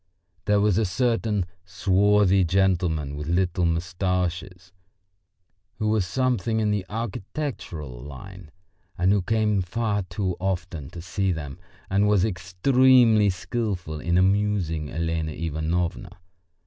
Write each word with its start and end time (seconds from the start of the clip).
There 0.45 0.59
was 0.59 0.79
a 0.79 0.83
certain 0.83 1.45
swarthy 1.63 2.43
gentleman 2.43 3.15
with 3.15 3.27
little 3.27 3.65
moustaches 3.67 4.71
who 5.77 5.89
was 5.89 6.07
something 6.07 6.59
in 6.59 6.71
the 6.71 6.87
architectural 6.89 8.01
line, 8.01 8.49
and 8.97 9.11
who 9.11 9.21
came 9.21 9.61
far 9.61 10.01
too 10.01 10.35
often 10.39 10.89
to 10.89 11.03
see 11.03 11.31
them, 11.31 11.59
and 11.87 12.07
was 12.07 12.25
extremely 12.25 13.29
skilful 13.29 13.99
in 13.99 14.17
amusing 14.17 14.89
Elena 14.89 15.33
Ivanovna. 15.33 16.09